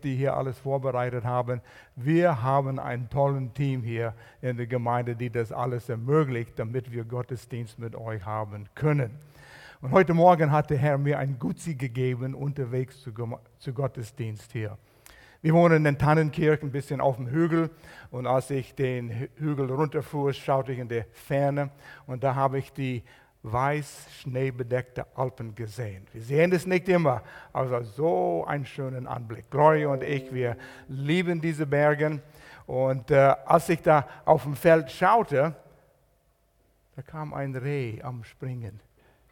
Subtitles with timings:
[0.00, 1.60] die hier alles vorbereitet haben.
[1.96, 7.04] Wir haben ein tolles Team hier in der Gemeinde, die das alles ermöglicht, damit wir
[7.04, 9.10] Gottesdienst mit euch haben können.
[9.80, 13.12] Und heute Morgen hat der Herr mir ein Gutzi gegeben, unterwegs zu,
[13.58, 14.76] zu Gottesdienst hier.
[15.42, 17.70] Wir wohnen in Tannenkirch, ein bisschen auf dem Hügel.
[18.10, 21.70] Und als ich den Hügel runterfuhr, schaute ich in die Ferne
[22.06, 23.02] und da habe ich die
[23.42, 26.06] weiß schneebedeckte Alpen gesehen.
[26.12, 27.22] Wir sehen es nicht immer,
[27.52, 29.50] aber so einen schönen Anblick.
[29.50, 30.56] Gloria und ich, wir
[30.88, 32.20] lieben diese Berge.
[32.66, 35.54] Und äh, als ich da auf dem Feld schaute,
[36.96, 38.80] da kam ein Reh am Springen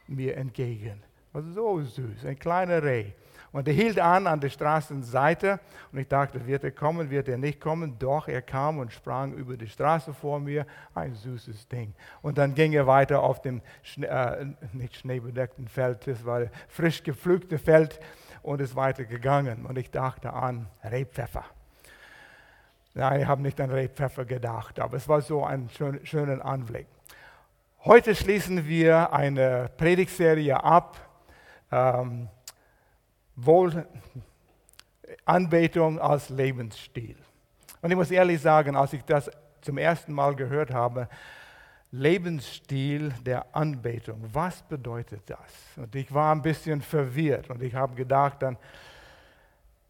[0.06, 1.02] mir entgegen.
[1.32, 3.12] Also so süß, ein kleiner Reh.
[3.50, 5.58] Und er hielt an an der Straßenseite
[5.90, 7.98] und ich dachte, wird er kommen, wird er nicht kommen?
[7.98, 10.66] Doch, er kam und sprang über die Straße vor mir.
[10.94, 11.94] Ein süßes Ding.
[12.20, 17.02] Und dann ging er weiter auf dem Schnee, äh, nicht schneebedeckten Feld, das war frisch
[17.02, 18.00] gepflügte Feld
[18.42, 19.64] und ist weitergegangen.
[19.64, 21.44] Und ich dachte an Rebpfeffer.
[22.94, 26.86] Nein, ich habe nicht an Rebpfeffer gedacht, aber es war so ein schön, schöner Anblick.
[27.84, 30.98] Heute schließen wir eine Predigtserie ab.
[31.70, 32.28] Ähm,
[33.38, 33.86] wohl
[35.24, 37.16] Anbetung als Lebensstil.
[37.80, 41.08] Und ich muss ehrlich sagen, als ich das zum ersten Mal gehört habe,
[41.90, 45.38] Lebensstil der Anbetung, was bedeutet das?
[45.76, 48.58] Und ich war ein bisschen verwirrt und ich habe gedacht, dann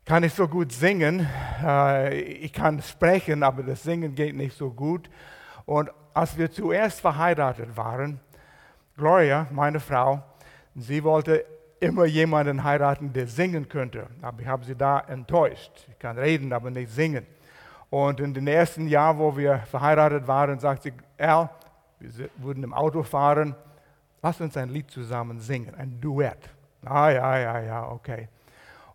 [0.05, 1.27] kann ich so gut singen,
[1.63, 5.11] äh, ich kann sprechen, aber das Singen geht nicht so gut.
[5.67, 8.21] Und als wir zuerst verheiratet waren,
[8.97, 10.23] Gloria, meine Frau,
[10.75, 11.45] sie wollte
[11.81, 14.07] immer jemanden heiraten, der singen könnte.
[14.23, 15.87] Aber ich habe sie da enttäuscht.
[15.89, 17.27] Ich kann reden, aber nicht singen.
[17.91, 21.49] Und in den ersten Jahren, wo wir verheiratet waren, sagte sie, Al,
[22.01, 23.55] wir würden im Auto fahren,
[24.23, 26.51] lass uns ein Lied zusammen singen, ein Duett.
[26.85, 28.29] Ah ja, ja, ja, okay.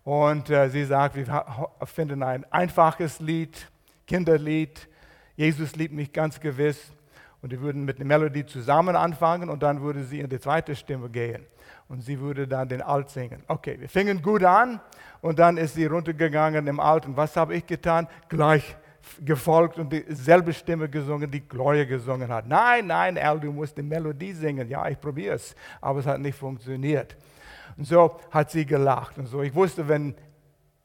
[0.04, 1.44] Und äh, sie sagt, wir
[1.84, 3.70] finden ein einfaches Lied,
[4.06, 4.88] Kinderlied.
[5.36, 6.92] Jesus liebt mich ganz gewiss.
[7.42, 10.74] Und die würden mit der Melodie zusammen anfangen und dann würde sie in die zweite
[10.76, 11.44] Stimme gehen
[11.88, 13.42] und sie würde dann den Alt singen.
[13.46, 14.80] Okay, wir fingen gut an
[15.20, 18.08] und dann ist sie runtergegangen im Alt und was habe ich getan?
[18.28, 18.76] Gleich
[19.22, 22.46] gefolgt und dieselbe Stimme gesungen, die Gloria gesungen hat.
[22.46, 24.68] Nein, nein, Al, du musst die Melodie singen.
[24.68, 27.16] Ja, ich probiere es, aber es hat nicht funktioniert.
[27.76, 29.42] Und so hat sie gelacht und so.
[29.42, 30.14] Ich wusste, wenn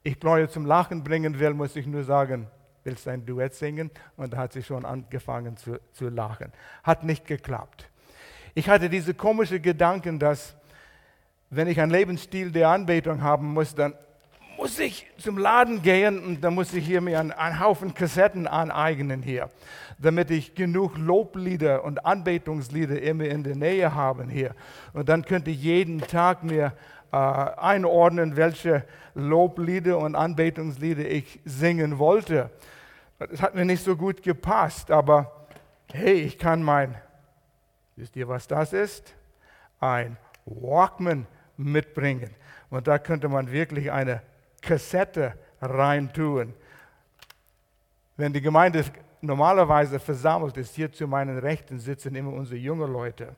[0.04, 2.48] ich Gloria zum Lachen bringen will, muss ich nur sagen,
[2.84, 3.92] willst du ein Duett singen?
[4.18, 6.52] Und da hat sie schon angefangen zu, zu lachen.
[6.84, 7.90] Hat nicht geklappt.
[8.56, 10.56] Ich hatte diese komischen Gedanken, dass
[11.50, 13.94] wenn ich einen Lebensstil der Anbetung haben muss, dann
[14.58, 18.46] muss ich zum Laden gehen und dann muss ich hier mir einen, einen Haufen Kassetten
[18.46, 19.50] aneignen hier,
[19.98, 24.54] damit ich genug Loblieder und Anbetungslieder immer in der Nähe habe hier.
[24.94, 26.74] Und dann könnte ich jeden Tag mir
[27.12, 28.84] äh, einordnen, welche
[29.16, 32.50] Loblieder und Anbetungslieder ich singen wollte.
[33.18, 35.48] Das hat mir nicht so gut gepasst, aber
[35.94, 36.96] hey, ich kann mein,
[37.96, 39.16] wisst ihr, was das ist?
[39.80, 41.26] Ein Walkman
[41.60, 42.30] mitbringen.
[42.70, 44.22] Und da könnte man wirklich eine
[44.62, 46.54] Kassette reintun.
[48.18, 48.84] Wenn die Gemeinde
[49.22, 53.36] normalerweise versammelt ist, hier zu meinen Rechten sitzen immer unsere jungen Leute.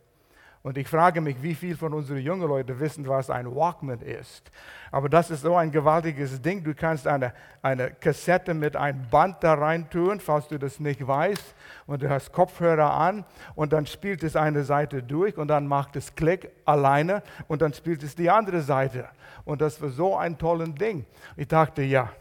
[0.63, 4.51] Und ich frage mich, wie viele von unseren jungen Leuten wissen, was ein Walkman ist.
[4.91, 6.63] Aber das ist so ein gewaltiges Ding.
[6.63, 7.33] Du kannst eine,
[7.63, 11.55] eine Kassette mit einem Band da rein tun, falls du das nicht weißt.
[11.87, 15.95] Und du hast Kopfhörer an und dann spielt es eine Seite durch und dann macht
[15.95, 19.09] es Klick alleine und dann spielt es die andere Seite.
[19.45, 21.05] Und das war so ein tolles Ding.
[21.37, 22.11] Ich dachte, ja,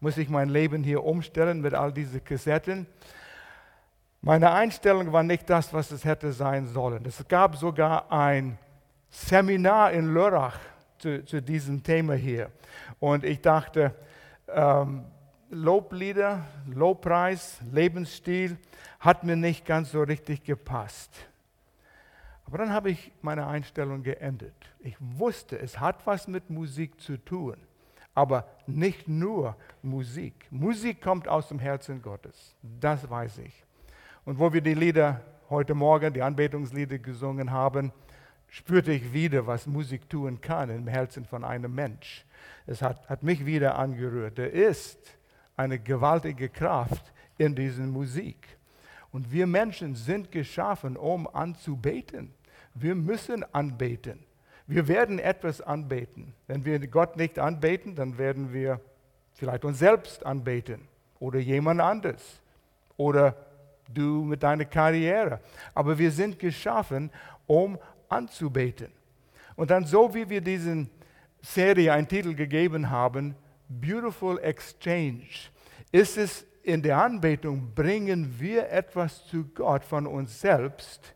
[0.00, 2.86] muss ich mein Leben hier umstellen mit all diesen Kassetten?
[4.20, 7.04] Meine Einstellung war nicht das, was es hätte sein sollen.
[7.06, 8.58] Es gab sogar ein
[9.10, 10.58] Seminar in Lörrach
[10.98, 12.50] zu, zu diesem Thema hier.
[12.98, 13.94] Und ich dachte,
[14.48, 15.04] ähm,
[15.50, 18.58] Loblieder, Lobpreis, Lebensstil
[19.00, 21.10] hat mir nicht ganz so richtig gepasst.
[22.44, 24.54] Aber dann habe ich meine Einstellung geändert.
[24.80, 27.56] Ich wusste, es hat was mit Musik zu tun,
[28.14, 30.46] aber nicht nur Musik.
[30.50, 33.64] Musik kommt aus dem Herzen Gottes, das weiß ich.
[34.28, 37.92] Und wo wir die Lieder heute Morgen, die Anbetungslieder gesungen haben,
[38.48, 42.26] spürte ich wieder, was Musik tun kann im Herzen von einem Mensch.
[42.66, 44.38] Es hat, hat mich wieder angerührt.
[44.38, 44.98] Er ist
[45.56, 48.58] eine gewaltige Kraft in dieser Musik.
[49.12, 52.34] Und wir Menschen sind geschaffen, um anzubeten.
[52.74, 54.26] Wir müssen anbeten.
[54.66, 56.34] Wir werden etwas anbeten.
[56.46, 58.78] Wenn wir Gott nicht anbeten, dann werden wir
[59.32, 60.86] vielleicht uns selbst anbeten
[61.18, 62.42] oder jemand anderes
[62.98, 63.47] oder
[63.88, 65.40] du mit deiner Karriere.
[65.74, 67.10] Aber wir sind geschaffen,
[67.46, 68.92] um anzubeten.
[69.56, 70.90] Und dann so wie wir diesen
[71.40, 73.34] Serie einen Titel gegeben haben,
[73.68, 75.50] beautiful exchange
[75.92, 81.14] ist es in der Anbetung, bringen wir etwas zu Gott von uns selbst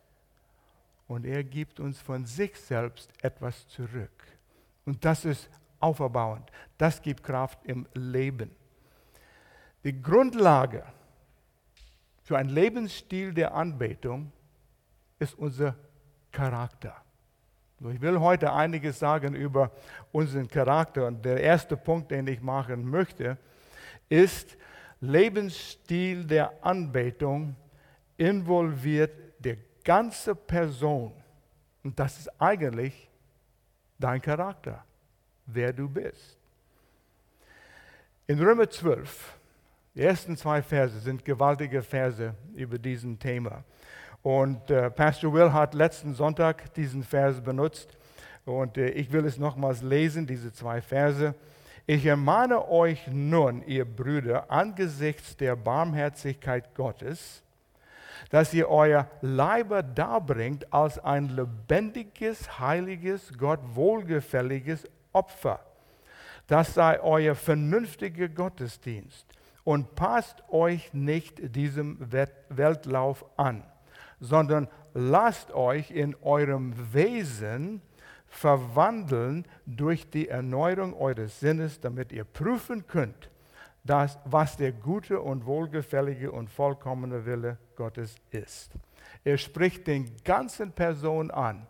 [1.07, 4.25] und er gibt uns von sich selbst etwas zurück.
[4.87, 6.51] Und das ist auferbauend.
[6.79, 8.51] Das gibt Kraft im Leben.
[9.85, 10.85] Die Grundlage
[12.33, 14.33] für einen Lebensstil der Anbetung
[15.19, 15.77] ist unser
[16.31, 16.97] Charakter.
[17.93, 19.71] Ich will heute einiges sagen über
[20.13, 21.09] unseren Charakter.
[21.09, 23.37] Und der erste Punkt, den ich machen möchte,
[24.09, 24.57] ist,
[25.03, 27.55] Lebensstil der Anbetung
[28.17, 31.13] involviert die ganze Person.
[31.85, 33.11] Und das ist eigentlich
[33.99, 34.83] dein Charakter,
[35.45, 36.39] wer du bist.
[38.27, 39.39] In Römer 12,
[39.95, 43.63] die ersten zwei Verse sind gewaltige Verse über diesen Thema.
[44.23, 47.99] Und äh, Pastor Will hat letzten Sonntag diesen Vers benutzt.
[48.45, 51.35] Und äh, ich will es nochmals lesen, diese zwei Verse.
[51.87, 57.43] Ich ermahne euch nun, ihr Brüder, angesichts der Barmherzigkeit Gottes,
[58.31, 65.61] dass ihr euer Leiber darbringt als ein lebendiges, heiliges, Gott wohlgefälliges Opfer.
[66.47, 69.27] Das sei euer vernünftiger Gottesdienst.
[69.65, 71.99] Und passt euch nicht diesem
[72.49, 73.65] Weltlauf an
[74.23, 77.83] sondern lasst euch in eurem Wesen
[78.29, 83.31] verwandeln durch die Erneuerung eures Sinnes, damit ihr prüfen könnt,
[83.85, 88.71] das, was der gute und wohlgefällige und vollkommene Wille Gottes ist.
[89.25, 91.67] Er spricht den ganzen Person an.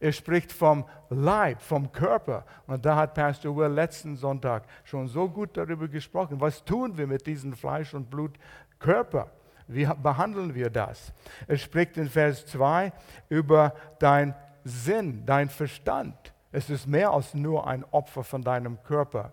[0.00, 2.44] Er spricht vom Leib, vom Körper.
[2.66, 6.40] Und da hat Pastor Will letzten Sonntag schon so gut darüber gesprochen.
[6.40, 8.32] Was tun wir mit diesem Fleisch und Blut
[8.78, 9.30] Körper?
[9.68, 11.12] Wie behandeln wir das?
[11.46, 12.92] Es spricht in Vers 2
[13.28, 14.34] über dein
[14.64, 16.32] Sinn, dein Verstand.
[16.50, 19.32] Es ist mehr als nur ein Opfer von deinem Körper.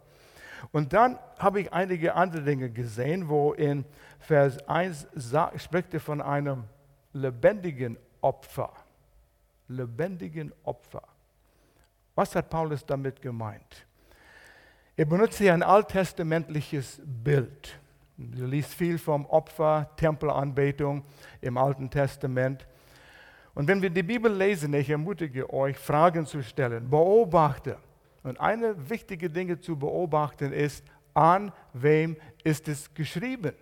[0.72, 3.86] Und dann habe ich einige andere Dinge gesehen, wo in
[4.20, 5.08] Vers 1
[5.58, 6.66] spricht er von einem
[7.14, 8.72] lebendigen Opfer.
[9.70, 11.04] Lebendigen Opfer.
[12.16, 13.86] Was hat Paulus damit gemeint?
[14.98, 17.80] Er benutzt hier ein alttestamentliches Bild.
[18.18, 21.06] Du liest viel vom Opfer, Tempelanbetung
[21.40, 22.68] im Alten Testament.
[23.56, 27.78] Und wenn wir die Bibel lesen, ich ermutige euch, Fragen zu stellen, beobachte.
[28.24, 30.84] Und eine wichtige Dinge zu beobachten ist,
[31.14, 33.54] an wem ist es geschrieben?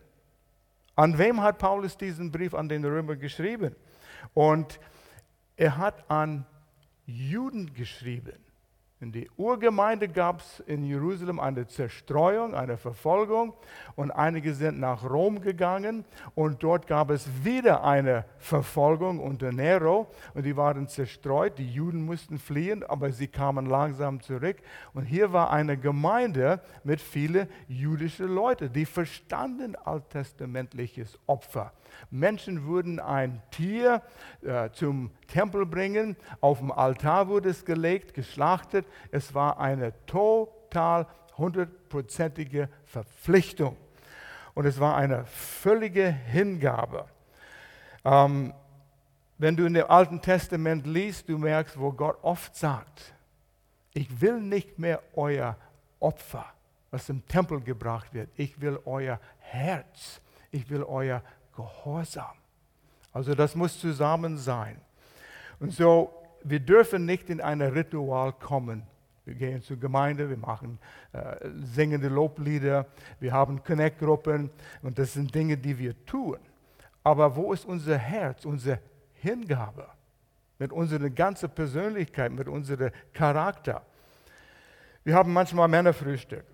[0.95, 3.75] An wem hat Paulus diesen Brief an den Römer geschrieben?
[4.33, 4.79] Und
[5.57, 6.45] er hat an
[7.05, 8.47] Juden geschrieben.
[8.99, 13.53] In der Urgemeinde gab es in Jerusalem eine Zerstreuung, eine Verfolgung
[13.95, 20.07] und einige sind nach Rom gegangen und dort gab es wieder eine Verfolgung unter Nero
[20.33, 24.57] und die waren zerstreut, die Juden mussten fliehen, aber sie kamen langsam zurück
[24.95, 31.71] und hier war eine Gemeinde mit vielen jüdischen Leuten, die verstanden alttestamentliches Opfer.
[32.09, 34.01] Menschen würden ein Tier
[34.41, 38.85] äh, zum Tempel bringen, auf dem Altar wurde es gelegt, geschlachtet.
[39.11, 41.07] Es war eine total
[41.37, 43.77] hundertprozentige Verpflichtung.
[44.53, 47.05] Und es war eine völlige Hingabe.
[48.03, 48.53] Ähm,
[49.37, 53.13] wenn du in dem Alten Testament liest, du merkst, wo Gott oft sagt,
[53.93, 55.55] ich will nicht mehr euer
[55.99, 56.45] Opfer,
[56.91, 58.29] was im Tempel gebracht wird.
[58.35, 60.21] Ich will euer Herz.
[60.51, 61.21] Ich will euer
[61.57, 62.37] Gehorsam.
[63.11, 64.79] Also das muss zusammen sein.
[65.59, 68.83] Und so, wir dürfen nicht in ein Ritual kommen.
[69.25, 70.79] Wir gehen zur Gemeinde, wir machen
[71.11, 72.85] äh, singende Loblieder,
[73.19, 74.49] wir haben Connect-Gruppen
[74.83, 76.37] und das sind Dinge, die wir tun.
[77.03, 78.79] Aber wo ist unser Herz, unsere
[79.15, 79.87] Hingabe?
[80.59, 83.81] Mit unserer ganzen Persönlichkeit, mit unserem Charakter.
[85.03, 86.45] Wir haben manchmal Männerfrühstück.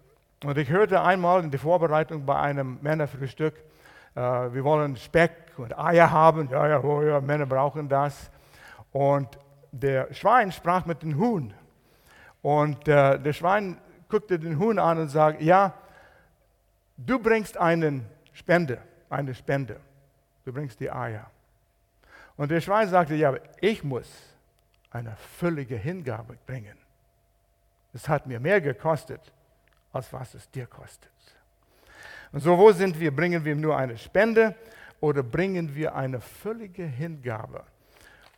[0.43, 3.55] Und ich hörte einmal in der Vorbereitung bei einem Männerfrühstück,
[4.21, 6.49] wir wollen Speck und Eier haben.
[6.49, 8.29] Ja, ja, oh ja, Männer brauchen das.
[8.91, 9.37] Und
[9.71, 11.53] der Schwein sprach mit dem Huhn.
[12.41, 13.77] Und äh, der Schwein
[14.09, 15.73] guckte den Huhn an und sagte, ja,
[16.97, 18.79] du bringst einen Spende,
[19.09, 19.79] eine Spende.
[20.45, 21.29] Du bringst die Eier.
[22.35, 24.09] Und der Schwein sagte, ja, ich muss
[24.91, 26.77] eine völlige Hingabe bringen.
[27.93, 29.21] Es hat mir mehr gekostet,
[29.91, 31.11] als was es dir kostet.
[32.33, 33.15] Und so, wo sind wir?
[33.15, 34.55] Bringen wir nur eine Spende
[34.99, 37.63] oder bringen wir eine völlige Hingabe?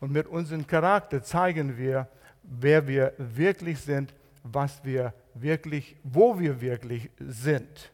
[0.02, 2.08] Und mit unserem Charakter zeigen wir,
[2.44, 7.92] wer wir wirklich sind, was wir wirklich, wo wir wirklich sind.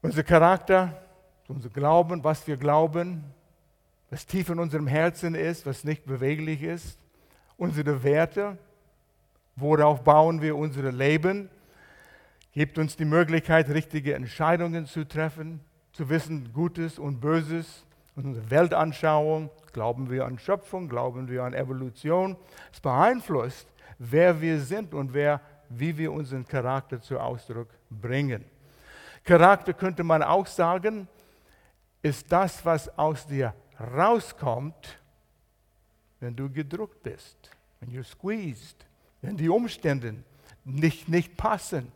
[0.00, 1.02] Unser Charakter,
[1.46, 3.22] unser Glauben, was wir glauben,
[4.08, 6.98] was tief in unserem Herzen ist, was nicht beweglich ist,
[7.58, 8.56] unsere Werte,
[9.56, 11.50] worauf bauen wir unser Leben,
[12.56, 15.60] gibt uns die Möglichkeit, richtige Entscheidungen zu treffen,
[15.92, 17.84] zu wissen, Gutes und Böses,
[18.14, 22.34] unsere Weltanschauung, glauben wir an Schöpfung, glauben wir an Evolution.
[22.72, 28.42] Es beeinflusst, wer wir sind und wer, wie wir unseren Charakter zu Ausdruck bringen.
[29.22, 31.08] Charakter könnte man auch sagen,
[32.00, 34.98] ist das, was aus dir rauskommt,
[36.20, 38.86] wenn du gedruckt bist, wenn du squeezed,
[39.20, 40.14] wenn die Umstände
[40.64, 41.92] nicht, nicht passen.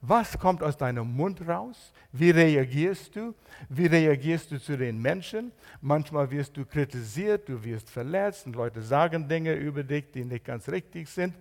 [0.00, 1.92] Was kommt aus deinem Mund raus?
[2.12, 3.34] Wie reagierst du?
[3.68, 5.50] Wie reagierst du zu den Menschen?
[5.80, 10.44] Manchmal wirst du kritisiert, du wirst verletzt und Leute sagen Dinge über dich, die nicht
[10.44, 11.34] ganz richtig sind.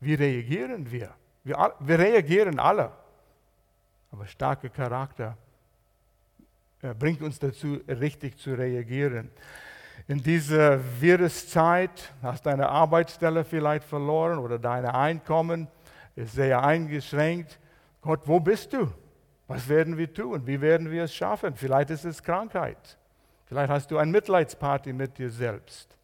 [0.00, 1.14] Wie reagieren wir?
[1.44, 2.90] Wir, wir reagieren alle.
[4.10, 5.36] Aber starker Charakter
[6.98, 9.30] bringt uns dazu, richtig zu reagieren.
[10.08, 15.68] In dieser Viruszeit hast du deine Arbeitsstelle vielleicht verloren oder dein Einkommen
[16.14, 17.58] ist sehr eingeschränkt.
[18.06, 18.88] Gott, wo bist du?
[19.48, 20.46] Was werden wir tun?
[20.46, 21.56] Wie werden wir es schaffen?
[21.56, 22.96] Vielleicht ist es Krankheit.
[23.46, 25.98] Vielleicht hast du ein Mitleidsparty mit dir selbst.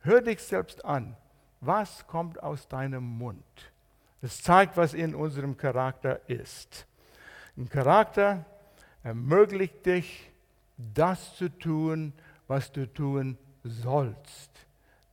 [0.00, 1.14] Hör dich selbst an.
[1.60, 3.44] Was kommt aus deinem Mund?
[4.22, 6.86] Es zeigt, was in unserem Charakter ist.
[7.58, 8.46] Ein Charakter
[9.02, 10.30] ermöglicht dich,
[10.78, 12.14] das zu tun,
[12.46, 14.50] was du tun sollst.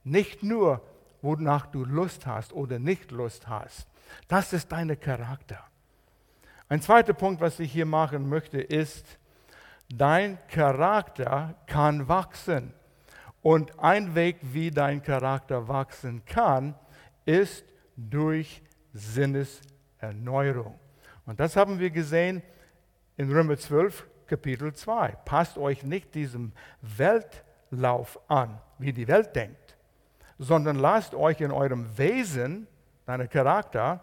[0.05, 0.82] Nicht nur,
[1.25, 3.88] wonach du Lust hast oder nicht Lust hast.
[4.29, 5.60] Das ist dein Charakter.
[6.70, 9.20] Ein zweiter Punkt, was ich hier machen möchte, ist,
[9.89, 12.74] dein Charakter kann wachsen.
[13.41, 16.75] Und ein Weg, wie dein Charakter wachsen kann,
[17.25, 17.65] ist
[17.96, 18.63] durch
[18.94, 20.79] Sinneserneuerung.
[21.25, 22.41] Und das haben wir gesehen
[23.17, 25.10] in Römer 12, Kapitel 2.
[25.25, 26.51] Passt euch nicht diesem
[26.82, 29.65] Weltlauf an, wie die Welt denkt,
[30.38, 32.68] sondern lasst euch in eurem Wesen,
[33.06, 34.01] deinem Charakter,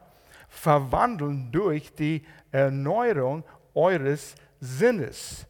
[0.48, 5.46] verwandeln durch die Erneuerung eures Sinnes,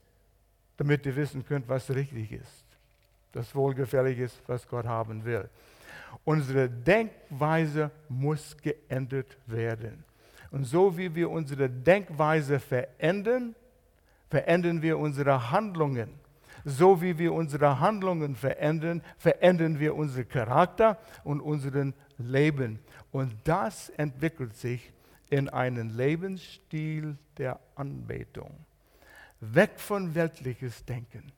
[0.76, 2.64] damit ihr wissen könnt, was richtig ist,
[3.32, 5.48] das wohlgefällig ist, was Gott haben will.
[6.24, 10.04] Unsere Denkweise muss geändert werden.
[10.50, 13.54] Und so wie wir unsere Denkweise verändern,
[14.28, 16.21] verändern wir unsere Handlungen.
[16.64, 22.78] So wie wir unsere Handlungen verändern, verändern wir unseren Charakter und unseren Leben.
[23.11, 24.92] Und das entwickelt sich
[25.31, 28.52] in einen Lebensstil der Anbetung.
[29.40, 31.33] Weg von weltliches Denken.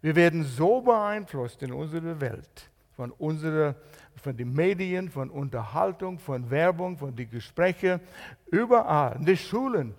[0.00, 3.74] Wir werden so beeinflusst in unserer Welt von, unserer,
[4.16, 8.00] von den Medien, von Unterhaltung, von Werbung, von den Gesprächen,
[8.50, 9.94] überall, in den Schulen,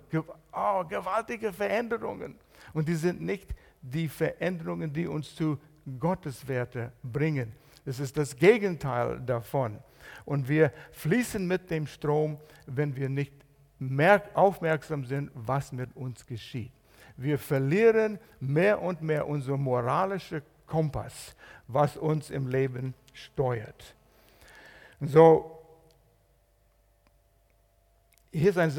[0.52, 2.36] oh, gewaltige Veränderungen.
[2.74, 3.54] Und die sind nicht
[3.91, 5.58] die Veränderungen, die uns zu
[6.00, 7.53] Gotteswerte bringen.
[7.86, 9.79] Es ist das Gegenteil davon.
[10.25, 13.34] Und wir fließen mit dem Strom, wenn wir nicht
[14.34, 16.72] aufmerksam sind, was mit uns geschieht.
[17.15, 21.36] Wir verlieren mehr und mehr unser moralischer Kompass,
[21.67, 23.96] was uns im Leben steuert.
[25.01, 25.60] So,
[28.32, 28.74] hier ist ein,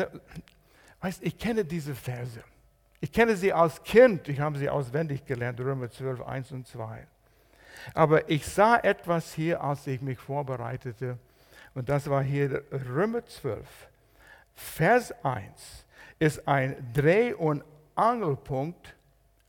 [1.01, 2.43] weißt, ich kenne diese Verse.
[3.01, 7.07] Ich kenne sie als Kind, ich habe sie auswendig gelernt, Römer 12, 1 und 2.
[7.95, 11.19] Aber ich sah etwas hier, als ich mich vorbereitete,
[11.75, 13.67] und das war hier Römer 12,
[14.55, 15.85] Vers 1,
[16.19, 17.63] ist ein Dreh- und
[17.95, 18.97] Angelpunkt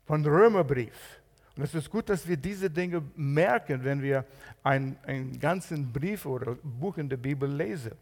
[0.05, 1.19] von Römerbrief.
[1.55, 4.25] Und es ist gut, dass wir diese Dinge merken, wenn wir
[4.63, 7.93] einen, einen ganzen Brief oder Buch in der Bibel lesen.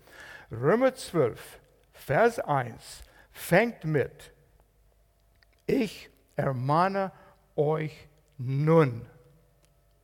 [0.52, 1.60] Römer 12,
[1.94, 4.32] Vers 1 fängt mit,
[5.68, 7.12] ich ermahne
[7.56, 8.08] euch
[8.38, 9.06] nun.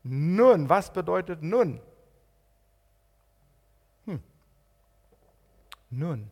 [0.03, 1.79] Nun, was bedeutet nun?
[4.05, 4.21] Hm.
[5.89, 6.29] Nun.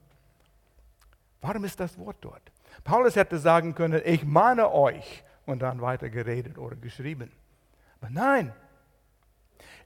[1.40, 2.42] Warum ist das Wort dort?
[2.84, 7.32] Paulus hätte sagen können, ich mahne euch und dann weiter geredet oder geschrieben.
[8.00, 8.54] Aber nein,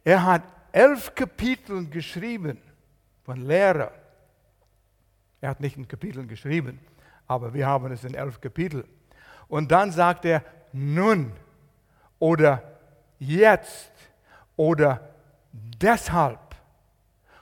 [0.03, 2.59] er hat elf Kapitel geschrieben
[3.23, 3.91] von Lehre.
[5.41, 6.79] Er hat nicht in Kapiteln geschrieben,
[7.27, 8.87] aber wir haben es in elf Kapiteln.
[9.47, 11.31] Und dann sagt er nun
[12.19, 12.63] oder
[13.19, 13.91] jetzt
[14.55, 15.01] oder
[15.51, 16.39] deshalb.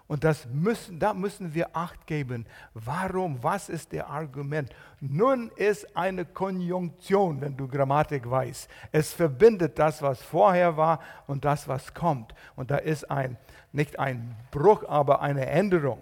[0.07, 2.45] Und das müssen, da müssen wir Acht geben.
[2.73, 3.41] Warum?
[3.41, 4.69] Was ist der Argument?
[4.99, 8.69] Nun ist eine Konjunktion, wenn du Grammatik weißt.
[8.91, 12.35] Es verbindet das, was vorher war und das, was kommt.
[12.55, 13.37] Und da ist ein,
[13.71, 16.01] nicht ein Bruch, aber eine Änderung.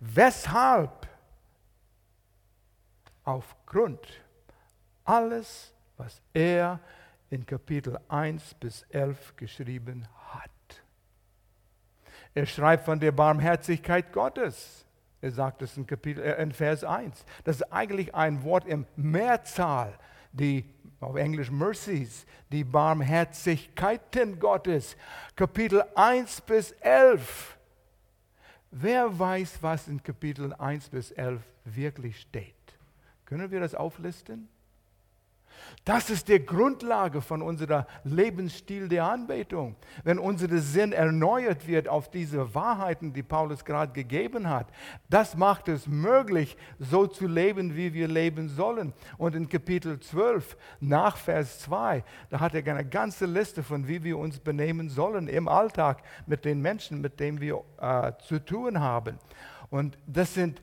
[0.00, 1.06] Weshalb?
[3.24, 4.00] Aufgrund
[5.06, 6.80] alles, was er
[7.30, 10.50] in Kapitel 1 bis 11 geschrieben hat.
[12.34, 14.84] Er schreibt von der Barmherzigkeit Gottes.
[15.20, 17.24] Er sagt es in, Kapitel, äh, in Vers 1.
[17.44, 19.98] Das ist eigentlich ein Wort im Mehrzahl,
[20.32, 20.64] die
[21.00, 24.96] auf Englisch Mercies, die Barmherzigkeiten Gottes.
[25.34, 27.56] Kapitel 1 bis 11.
[28.70, 32.54] Wer weiß, was in Kapitel 1 bis 11 wirklich steht?
[33.24, 34.48] Können wir das auflisten?
[35.84, 39.76] Das ist die Grundlage von unserem Lebensstil der Anbetung.
[40.02, 44.66] Wenn unser Sinn erneuert wird auf diese Wahrheiten, die Paulus gerade gegeben hat,
[45.08, 48.92] das macht es möglich, so zu leben, wie wir leben sollen.
[49.16, 54.02] Und in Kapitel 12, nach Vers 2, da hat er eine ganze Liste von, wie
[54.02, 58.80] wir uns benehmen sollen im Alltag mit den Menschen, mit denen wir äh, zu tun
[58.80, 59.18] haben.
[59.70, 60.62] Und das sind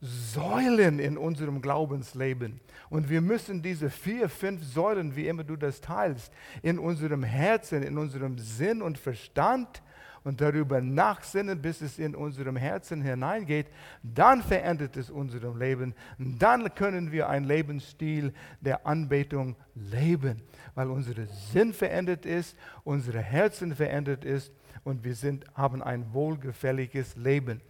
[0.00, 2.60] Säulen in unserem Glaubensleben.
[2.88, 7.82] Und wir müssen diese vier, fünf Säulen, wie immer du das teilst, in unserem Herzen,
[7.82, 9.82] in unserem Sinn und Verstand
[10.28, 13.68] und darüber nachsinnen, bis es in unserem Herzen hineingeht,
[14.02, 15.94] dann verändert es unserem Leben.
[16.18, 20.42] Dann können wir einen Lebensstil der Anbetung leben,
[20.74, 21.14] weil unser
[21.50, 24.52] Sinn verändert ist, unsere Herzen verändert ist
[24.84, 27.62] und wir sind, haben ein wohlgefälliges Leben.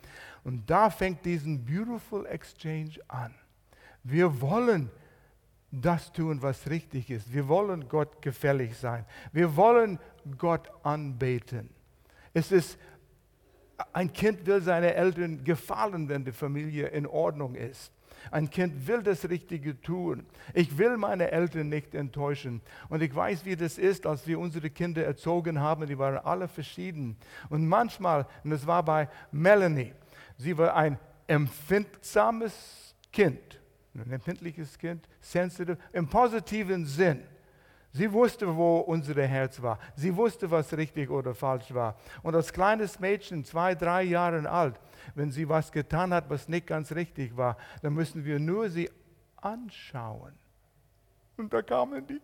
[0.43, 3.33] Und da fängt diesen Beautiful Exchange an.
[4.03, 4.91] Wir wollen
[5.71, 7.33] das tun, was richtig ist.
[7.33, 9.05] Wir wollen Gott gefällig sein.
[9.31, 10.01] Wir wollen
[10.37, 11.78] Gott anbeten.
[12.39, 12.79] Es ist,
[13.93, 17.93] ein Kind will seine Eltern gefallen, wenn die Familie in Ordnung ist.
[18.31, 20.25] Ein Kind will das Richtige tun.
[20.55, 22.61] Ich will meine Eltern nicht enttäuschen.
[22.89, 25.87] Und ich weiß, wie das ist, als wir unsere Kinder erzogen haben.
[25.87, 27.17] Die waren alle verschieden.
[27.49, 29.93] Und manchmal, und das war bei Melanie,
[30.37, 33.61] Sie war ein empfindsames Kind,
[33.95, 37.25] ein empfindliches Kind, sensitive, im positiven Sinn.
[37.99, 39.77] Sie wusste, wo unser Herz war.
[39.97, 41.97] Sie wusste, was richtig oder falsch war.
[42.23, 44.79] Und als kleines Mädchen, zwei, drei Jahre alt,
[45.17, 48.89] wenn sie was getan hat, was nicht ganz richtig war, dann müssen wir nur sie
[49.35, 50.33] anschauen.
[51.39, 52.21] Und da kamen die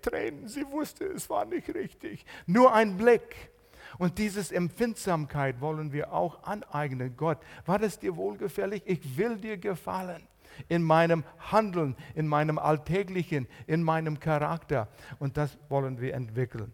[0.00, 0.48] Tränen.
[0.48, 2.24] Sie wusste, es war nicht richtig.
[2.46, 3.50] Nur ein Blick.
[3.98, 7.14] Und diese Empfindsamkeit wollen wir auch aneignen.
[7.18, 7.36] Gott,
[7.66, 8.82] war das dir wohlgefällig?
[8.86, 10.26] Ich will dir gefallen
[10.68, 14.88] in meinem Handeln, in meinem Alltäglichen, in meinem Charakter.
[15.18, 16.72] Und das wollen wir entwickeln.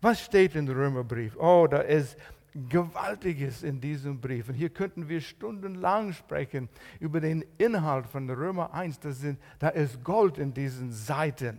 [0.00, 1.36] Was steht im Römerbrief?
[1.36, 2.16] Oh, da ist
[2.54, 4.48] Gewaltiges in diesem Brief.
[4.48, 6.68] Und hier könnten wir stundenlang sprechen
[7.00, 9.00] über den Inhalt von Römer 1.
[9.00, 11.58] Das sind, da ist Gold in diesen Seiten.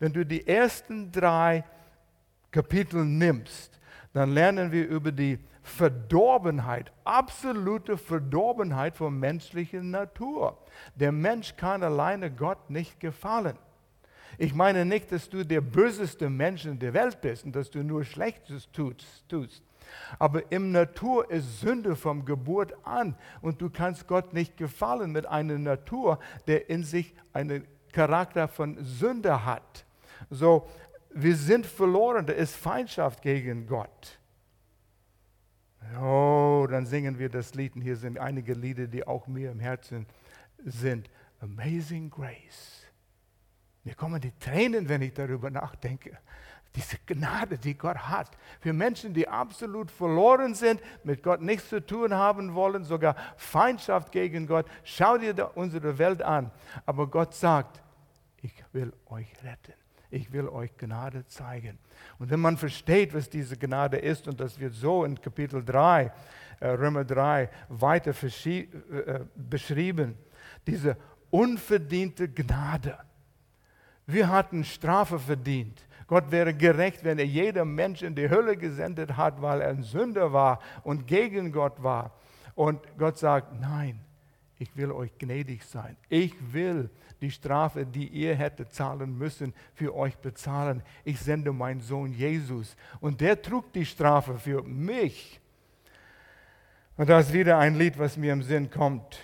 [0.00, 1.62] Wenn du die ersten drei
[2.50, 3.78] Kapitel nimmst,
[4.12, 10.58] dann lernen wir über die Verdorbenheit, absolute Verdorbenheit von menschlicher Natur.
[10.94, 13.58] Der Mensch kann alleine Gott nicht gefallen.
[14.36, 17.82] Ich meine nicht, dass du der böseste Mensch in der Welt bist und dass du
[17.82, 19.62] nur Schlechtes tust.
[20.18, 25.24] Aber im Natur ist Sünde vom Geburt an und du kannst Gott nicht gefallen mit
[25.26, 29.86] einer Natur, der in sich einen Charakter von Sünde hat.
[30.28, 30.68] So,
[31.10, 34.18] wir sind verloren, da ist Feindschaft gegen Gott.
[36.00, 39.60] Oh, dann singen wir das Lied und hier sind einige Lieder, die auch mir im
[39.60, 40.06] Herzen
[40.64, 41.10] sind.
[41.40, 42.86] Amazing Grace.
[43.84, 46.18] Mir kommen die Tränen, wenn ich darüber nachdenke.
[46.74, 48.30] Diese Gnade, die Gott hat.
[48.60, 54.10] Für Menschen, die absolut verloren sind, mit Gott nichts zu tun haben wollen, sogar Feindschaft
[54.10, 54.66] gegen Gott.
[54.82, 56.50] Schau dir unsere Welt an.
[56.86, 57.80] Aber Gott sagt,
[58.42, 59.83] ich will euch retten
[60.14, 61.78] ich will euch Gnade zeigen.
[62.18, 66.12] Und wenn man versteht, was diese Gnade ist, und das wird so in Kapitel 3,
[66.60, 70.16] äh, Römer 3, weiter äh, beschrieben,
[70.66, 70.96] diese
[71.30, 72.96] unverdiente Gnade.
[74.06, 75.84] Wir hatten Strafe verdient.
[76.06, 79.82] Gott wäre gerecht, wenn er jedem Mensch in die Hölle gesendet hat, weil er ein
[79.82, 82.12] Sünder war und gegen Gott war.
[82.54, 84.03] Und Gott sagt, nein,
[84.58, 85.96] ich will euch gnädig sein.
[86.08, 86.90] Ich will
[87.20, 90.82] die Strafe, die ihr hättet zahlen müssen, für euch bezahlen.
[91.04, 95.40] Ich sende meinen Sohn Jesus und der trug die Strafe für mich.
[96.96, 99.18] Und da ist wieder ein Lied, was mir im Sinn kommt.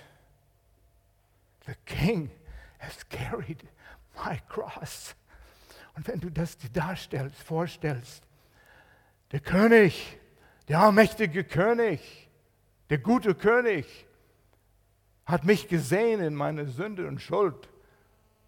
[1.67, 2.31] The King
[2.81, 3.63] has carried
[4.17, 5.15] my cross.
[5.95, 8.25] Und wenn du das dir darstellst, vorstellst,
[9.31, 10.19] der König,
[10.67, 12.29] der allmächtige König,
[12.89, 13.87] der gute König,
[15.31, 17.69] hat mich gesehen in meiner Sünde und Schuld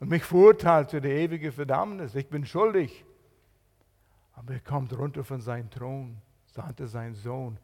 [0.00, 2.14] und mich verurteilt für die ewige Verdammnis.
[2.14, 3.04] Ich bin schuldig.
[4.34, 6.16] Aber er kommt runter von seinem Thron,
[6.46, 7.58] sandte seinen Sohn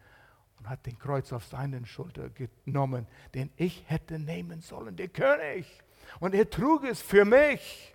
[0.59, 2.31] und hat den Kreuz auf seinen Schulter
[2.65, 5.67] genommen, den ich hätte nehmen sollen, der König.
[6.21, 7.95] Und er trug es für mich.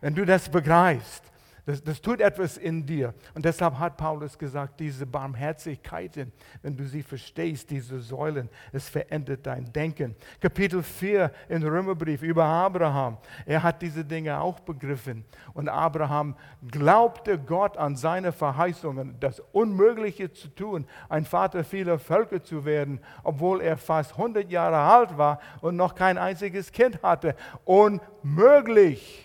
[0.00, 1.22] Wenn du das begreifst,
[1.66, 3.14] Das, das tut etwas in dir.
[3.34, 9.46] Und deshalb hat Paulus gesagt, diese Barmherzigkeiten, wenn du sie verstehst, diese Säulen, es verändert
[9.46, 10.14] dein Denken.
[10.40, 13.16] Kapitel 4 im Römerbrief über Abraham.
[13.46, 15.24] Er hat diese Dinge auch begriffen.
[15.54, 16.36] Und Abraham
[16.70, 23.00] glaubte Gott an seine Verheißungen, das Unmögliche zu tun, ein Vater vieler Völker zu werden,
[23.22, 27.34] obwohl er fast 100 Jahre alt war und noch kein einziges Kind hatte.
[27.64, 29.23] Unmöglich.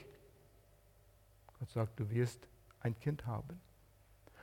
[1.69, 2.47] Gott sagt, du wirst
[2.79, 3.61] ein Kind haben.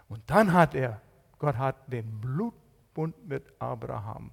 [0.09, 1.01] Und dann hat er,
[1.41, 4.31] Gott hat den Blutbund mit Abraham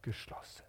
[0.00, 0.62] geschlossen.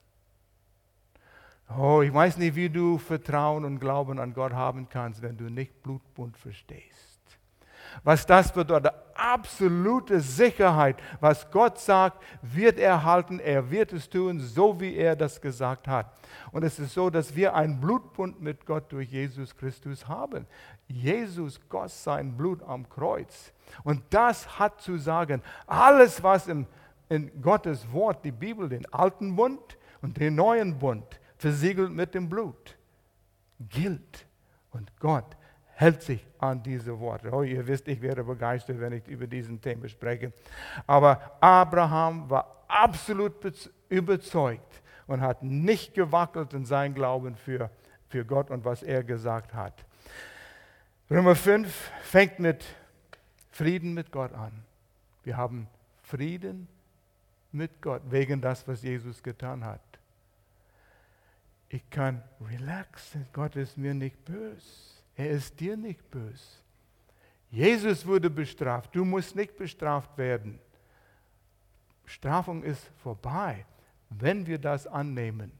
[1.77, 5.51] Oh, ich weiß nicht, wie du Vertrauen und Glauben an Gott haben kannst, wenn du
[5.51, 7.10] nicht Blutbund verstehst.
[8.03, 14.39] Was das bedeutet, absolute Sicherheit, was Gott sagt, wird er halten, er wird es tun,
[14.39, 16.11] so wie er das gesagt hat.
[16.51, 20.47] Und es ist so, dass wir einen Blutbund mit Gott durch Jesus Christus haben.
[20.87, 23.53] Jesus goss sein Blut am Kreuz.
[23.83, 26.65] Und das hat zu sagen, alles, was im,
[27.09, 32.29] in Gottes Wort, die Bibel, den alten Bund und den neuen Bund versiegelt mit dem
[32.29, 32.77] Blut,
[33.69, 34.25] gilt.
[34.71, 35.37] Und Gott
[35.81, 37.31] hält sich an diese Worte.
[37.33, 40.31] Oh, ihr wisst, ich wäre begeistert, wenn ich über diesen Thema spreche.
[40.85, 43.33] Aber Abraham war absolut
[43.89, 47.71] überzeugt und hat nicht gewackelt in seinem Glauben für,
[48.09, 49.73] für Gott und was er gesagt hat.
[51.09, 52.63] Römer 5 fängt mit
[53.49, 54.51] Frieden mit Gott an.
[55.23, 55.67] Wir haben
[56.03, 56.67] Frieden
[57.51, 59.81] mit Gott wegen das, was Jesus getan hat.
[61.69, 63.25] Ich kann relaxen.
[63.33, 65.00] Gott ist mir nicht böse.
[65.21, 66.57] Er ist dir nicht böse.
[67.51, 68.95] Jesus wurde bestraft.
[68.95, 70.57] Du musst nicht bestraft werden.
[72.05, 73.63] Strafung ist vorbei,
[74.09, 75.51] wenn wir das annehmen,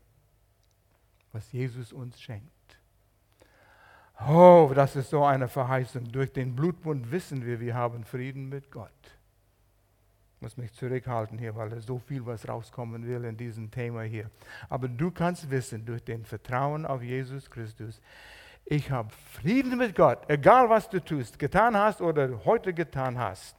[1.32, 2.50] was Jesus uns schenkt.
[4.28, 6.12] Oh, das ist so eine Verheißung.
[6.12, 8.90] Durch den Blutbund wissen wir, wir haben Frieden mit Gott.
[10.38, 14.32] Ich muss mich zurückhalten hier, weil so viel was rauskommen will in diesem Thema hier.
[14.70, 18.02] Aber du kannst wissen, durch den Vertrauen auf Jesus Christus,
[18.66, 23.56] ich habe Frieden mit Gott, egal was du tust, getan hast oder heute getan hast.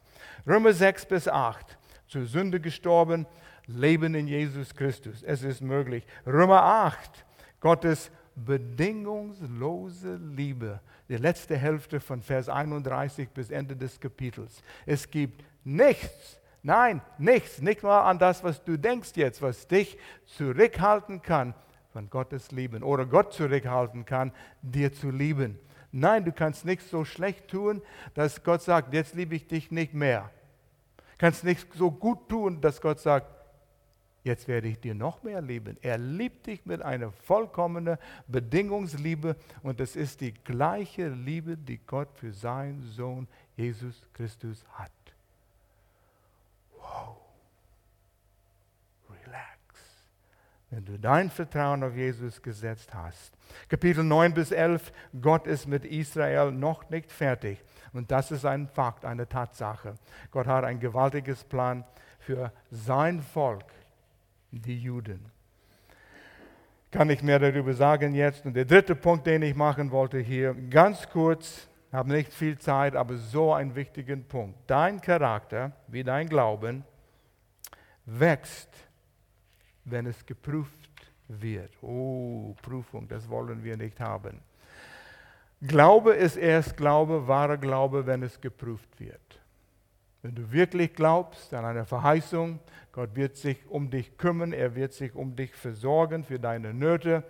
[0.47, 3.27] Römer 6 bis 8, zur Sünde gestorben,
[3.67, 5.23] Leben in Jesus Christus.
[5.23, 6.05] Es ist möglich.
[6.27, 7.25] Römer 8,
[7.61, 10.81] Gottes bedingungslose Liebe.
[11.09, 14.63] Die letzte Hälfte von Vers 31 bis Ende des Kapitels.
[14.87, 19.99] Es gibt nichts, nein, nichts, nicht mal an das, was du denkst jetzt, was dich
[20.27, 21.55] zurückhalten kann
[21.93, 25.59] von Gottes Lieben oder Gott zurückhalten kann, dir zu lieben.
[25.93, 27.83] Nein, du kannst nichts so schlecht tun,
[28.15, 30.31] dass Gott sagt, jetzt liebe ich dich nicht mehr.
[30.97, 33.27] Du kannst nichts so gut tun, dass Gott sagt,
[34.25, 35.77] jetzt werde ich dir noch mehr lieben.
[35.83, 42.09] Er liebt dich mit einer vollkommenen Bedingungsliebe und es ist die gleiche Liebe, die Gott
[42.15, 44.91] für seinen Sohn Jesus Christus hat.
[46.79, 47.22] Wow.
[50.73, 53.37] Wenn du dein Vertrauen auf Jesus gesetzt hast.
[53.69, 57.63] Kapitel 9 bis 11, Gott ist mit Israel noch nicht fertig.
[57.93, 59.97] Und das ist ein Fakt, eine Tatsache.
[60.31, 61.85] Gott hat ein gewaltiges Plan
[62.21, 63.67] für sein Volk
[64.51, 65.27] die Juden.
[66.91, 68.47] Kann ich mehr darüber sagen jetzt.
[68.47, 72.97] Und der dritte Punkt, den ich machen wollte hier, ganz kurz, habe nicht viel Zeit,
[72.97, 74.59] aber so einen wichtigen Punkt.
[74.69, 76.83] Dein Charakter, wie dein Glauben,
[78.07, 78.71] wächst,
[79.85, 80.91] wenn es geprüft
[81.29, 81.71] wird.
[81.83, 84.41] Oh, Prüfung, das wollen wir nicht haben.
[85.61, 89.21] Glaube ist erst Glaube, wahrer Glaube, wenn es geprüft wird.
[90.23, 92.61] Wenn du wirklich glaubst an eine Verheißung,
[92.93, 97.25] Gott wird sich um dich kümmern, er wird sich um dich versorgen für deine Nöte,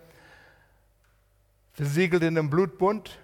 [1.72, 3.18] versiegelt in dem Blutbund,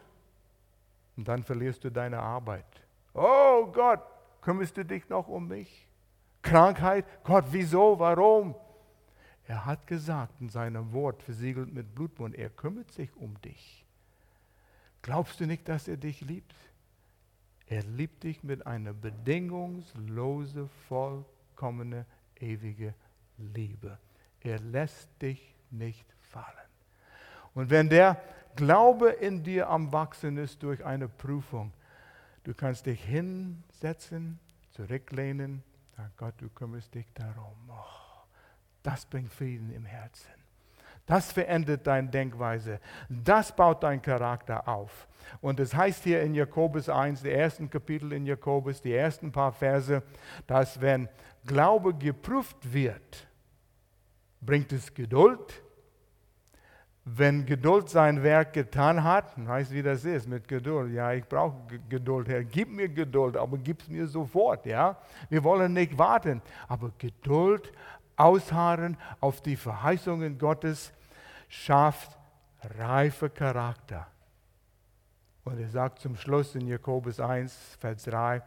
[1.16, 2.64] und dann verlierst du deine Arbeit.
[3.12, 4.00] Oh Gott,
[4.40, 5.88] kümmerst du dich noch um mich?
[6.42, 8.54] Krankheit, Gott, wieso, warum?
[9.48, 13.82] Er hat gesagt in seinem Wort, versiegelt mit Blutbund, er kümmert sich um dich.
[15.00, 16.54] Glaubst du nicht, dass er dich liebt?
[17.66, 22.04] Er liebt dich mit einer bedingungslosen, vollkommenen,
[22.38, 22.94] ewige
[23.38, 23.98] Liebe.
[24.40, 26.44] Er lässt dich nicht fallen.
[27.54, 28.22] Und wenn der
[28.54, 31.72] Glaube in dir am Wachsen ist durch eine Prüfung,
[32.44, 34.38] du kannst dich hinsetzen,
[34.72, 35.62] zurücklehnen,
[35.96, 37.56] sag Gott, du kümmerst dich darum.
[37.70, 38.07] Oh,
[38.88, 40.30] das bringt Frieden im Herzen.
[41.04, 42.80] Das verändert deine Denkweise.
[43.08, 45.06] Das baut deinen Charakter auf.
[45.42, 49.52] Und es heißt hier in Jakobus 1, der ersten Kapitel in Jakobus, die ersten paar
[49.52, 50.02] Verse,
[50.46, 51.08] dass wenn
[51.44, 53.28] Glaube geprüft wird,
[54.40, 55.62] bringt es Geduld.
[57.16, 60.92] wenn Geduld sein Werk getan hat, weißt du, wie das ist mit Geduld?
[60.92, 61.56] Ja, ich brauche
[61.88, 62.44] Geduld, Herr.
[62.44, 64.96] Gib mir Geduld, aber gib es mir sofort, ja?
[65.28, 67.72] Wir wollen nicht warten, aber Geduld,
[68.18, 70.92] ausharren auf die Verheißungen Gottes
[71.48, 72.16] schafft
[72.78, 74.06] reife Charakter.
[75.44, 78.42] Und er sagt zum Schluss in Jakobus 1, Vers 3,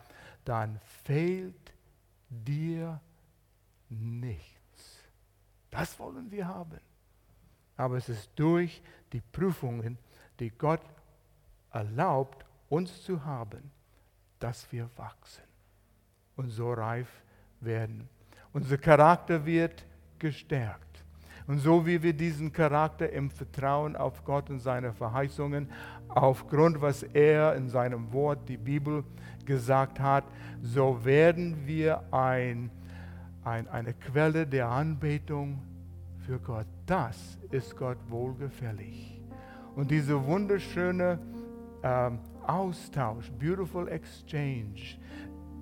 [0.45, 1.73] dann fehlt
[2.29, 2.99] dir
[3.89, 4.49] nichts.
[5.71, 6.79] Das wollen wir haben
[7.81, 8.79] aber es ist durch
[9.11, 9.97] die Prüfungen,
[10.39, 10.83] die Gott
[11.71, 13.71] erlaubt, uns zu haben,
[14.37, 15.43] dass wir wachsen
[16.35, 17.09] und so reif
[17.59, 18.07] werden.
[18.53, 19.85] Unser Charakter wird
[20.19, 21.03] gestärkt.
[21.47, 25.69] Und so wie wir diesen Charakter im Vertrauen auf Gott und seine Verheißungen,
[26.09, 29.03] aufgrund was er in seinem Wort, die Bibel,
[29.45, 30.23] gesagt hat,
[30.61, 32.69] so werden wir ein,
[33.43, 35.59] ein, eine Quelle der Anbetung
[36.25, 36.67] für Gott.
[36.85, 39.19] Das ist Gott wohlgefällig.
[39.75, 41.19] Und dieser wunderschöne
[41.83, 44.97] ähm, Austausch, beautiful exchange,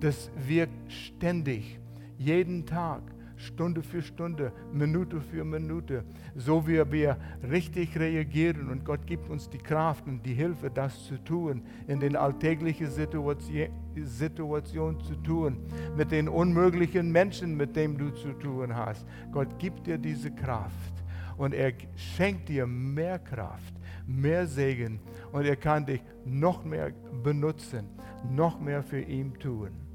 [0.00, 1.78] das wirkt ständig,
[2.20, 3.02] jeden Tag.
[3.36, 6.04] Stunde für Stunde, Minute für Minute,
[6.36, 7.16] so wie wir
[7.50, 12.00] richtig reagieren und Gott gibt uns die Kraft und die Hilfe, das zu tun, in
[12.00, 15.56] den alltäglichen Situationen zu tun,
[15.96, 19.06] mit den unmöglichen Menschen, mit denen du zu tun hast.
[19.32, 21.02] Gott gibt dir diese Kraft
[21.38, 23.72] und er schenkt dir mehr Kraft,
[24.06, 25.00] mehr Segen
[25.32, 27.86] und er kann dich noch mehr benutzen,
[28.30, 29.89] noch mehr für ihn tun.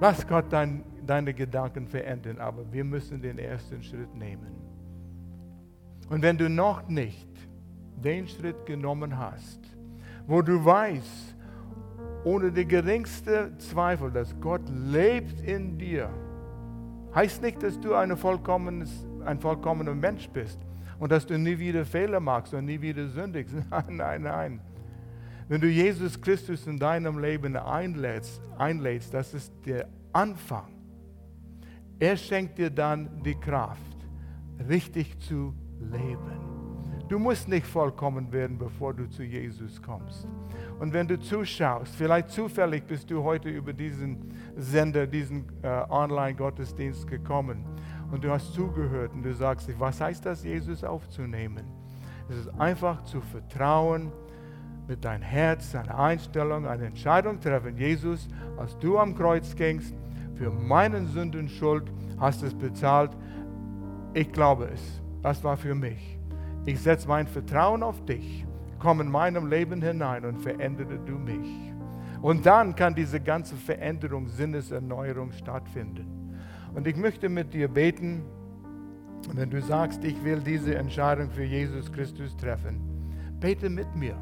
[0.00, 4.52] Lass Gott dein, deine Gedanken verändern, aber wir müssen den ersten Schritt nehmen.
[6.08, 7.28] Und wenn du noch nicht
[7.96, 9.60] den Schritt genommen hast,
[10.26, 11.36] wo du weißt,
[12.24, 16.10] ohne die geringste Zweifel, dass Gott lebt in dir,
[17.14, 20.60] heißt nicht, dass du ein vollkommener Mensch bist
[20.98, 23.54] und dass du nie wieder Fehler machst und nie wieder sündigst.
[23.70, 24.60] Nein, nein, nein.
[25.48, 30.68] Wenn du Jesus Christus in deinem Leben einlädst, einlädst, das ist der Anfang.
[31.98, 33.96] Er schenkt dir dann die Kraft,
[34.68, 36.58] richtig zu leben.
[37.08, 40.28] Du musst nicht vollkommen werden, bevor du zu Jesus kommst.
[40.78, 47.06] Und wenn du zuschaust, vielleicht zufällig bist du heute über diesen Sender, diesen äh, Online-Gottesdienst
[47.06, 47.64] gekommen
[48.12, 51.64] und du hast zugehört und du sagst, was heißt das, Jesus aufzunehmen?
[52.28, 54.12] Es ist einfach zu vertrauen,
[54.88, 57.76] mit deinem Herz, eine Einstellung, eine Entscheidung treffen.
[57.76, 59.94] Jesus, als du am Kreuz gingst,
[60.34, 63.10] für meinen Sünden Schuld, hast es bezahlt.
[64.14, 65.02] Ich glaube es.
[65.22, 66.18] Das war für mich.
[66.64, 68.46] Ich setze mein Vertrauen auf dich.
[68.78, 71.72] Komm in meinem Leben hinein und verändere du mich.
[72.22, 76.34] Und dann kann diese ganze Veränderung, Sinneserneuerung stattfinden.
[76.74, 78.22] Und ich möchte mit dir beten,
[79.34, 82.80] wenn du sagst, ich will diese Entscheidung für Jesus Christus treffen,
[83.40, 84.16] bete mit mir.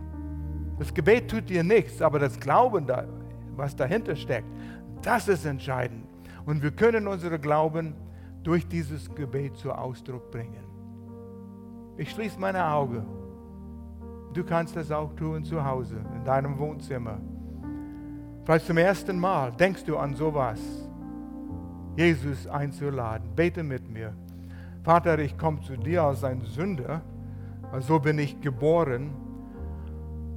[0.78, 2.86] Das Gebet tut dir nichts, aber das Glauben,
[3.56, 4.48] was dahinter steckt,
[5.02, 6.04] das ist entscheidend.
[6.44, 7.94] Und wir können unseren Glauben
[8.42, 10.64] durch dieses Gebet zu Ausdruck bringen.
[11.96, 13.06] Ich schließe meine Augen.
[14.32, 17.18] Du kannst das auch tun zu Hause, in deinem Wohnzimmer.
[18.44, 20.60] Vielleicht zum ersten Mal denkst du an sowas,
[21.96, 23.34] Jesus einzuladen.
[23.34, 24.12] Bete mit mir.
[24.84, 27.00] Vater, ich komme zu dir als ein Sünder,
[27.80, 29.25] so bin ich geboren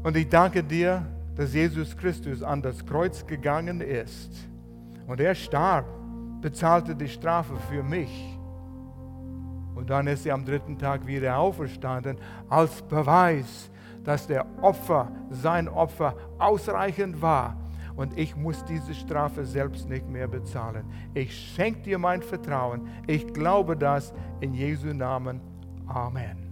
[0.03, 4.49] und ich danke dir, dass Jesus Christus an das Kreuz gegangen ist.
[5.07, 5.85] Und er starb,
[6.41, 8.37] bezahlte die Strafe für mich.
[9.75, 12.17] Und dann ist er am dritten Tag wieder auferstanden
[12.49, 13.71] als Beweis,
[14.03, 17.55] dass der Opfer, sein Opfer ausreichend war.
[17.95, 20.85] Und ich muss diese Strafe selbst nicht mehr bezahlen.
[21.13, 22.87] Ich schenke dir mein Vertrauen.
[23.07, 25.41] Ich glaube das in Jesu Namen.
[25.87, 26.48] Amen.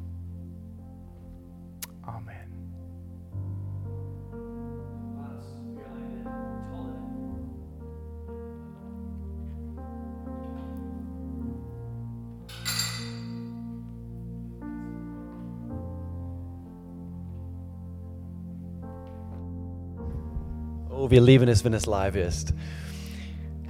[21.09, 22.53] Wir lieben es, wenn es live ist.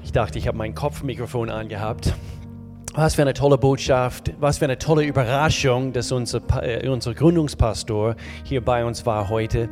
[0.03, 2.13] Ich dachte, ich habe mein Kopfmikrofon angehabt.
[2.93, 8.15] Was für eine tolle Botschaft, was für eine tolle Überraschung, dass unser, äh, unser Gründungspastor
[8.43, 9.69] hier bei uns war heute.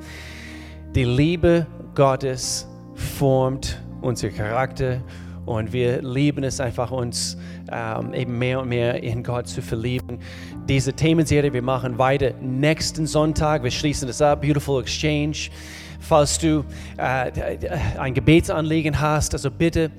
[0.93, 5.01] Die Liebe Gottes formt unser Charakter
[5.45, 7.37] und wir lieben es einfach, uns
[7.71, 10.19] ähm, eben mehr und mehr in Gott zu verlieben.
[10.67, 13.63] Diese Themenserie, wir machen weiter nächsten Sonntag.
[13.63, 14.41] Wir schließen es ab.
[14.41, 15.49] Beautiful Exchange.
[15.99, 16.63] Falls du
[16.97, 17.31] äh,
[17.97, 19.91] ein Gebetsanliegen hast, also bitte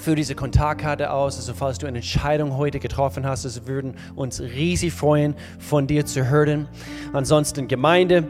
[0.00, 1.36] für diese Kontaktkarte aus.
[1.36, 6.06] Also falls du eine Entscheidung heute getroffen hast, also würden uns riesig freuen, von dir
[6.06, 6.68] zu hören.
[7.12, 8.24] Ansonsten Gemeinde,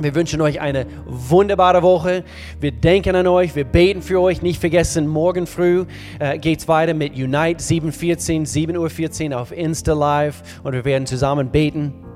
[0.00, 2.24] wir wünschen euch eine wunderbare Woche.
[2.60, 4.42] Wir denken an euch, wir beten für euch.
[4.42, 5.86] Nicht vergessen, morgen früh
[6.18, 11.06] äh, geht es weiter mit Unite 7.14, 7.14 Uhr auf Insta Live und wir werden
[11.06, 12.07] zusammen beten.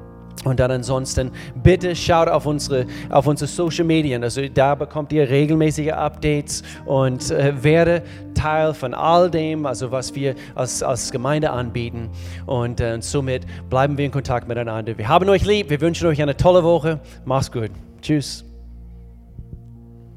[0.45, 1.31] Und dann ansonsten,
[1.63, 4.23] bitte schaut auf unsere, auf unsere Social Medien.
[4.25, 8.03] Also da bekommt ihr regelmäßige Updates und äh, werde
[8.35, 12.11] Teil von all dem, also was wir als, als Gemeinde anbieten.
[12.47, 14.99] Und äh, somit bleiben wir in Kontakt miteinander.
[14.99, 17.01] Wir haben euch lieb, wir wünschen euch eine tolle Woche.
[17.25, 17.71] Macht's gut.
[18.01, 18.52] Tschüss.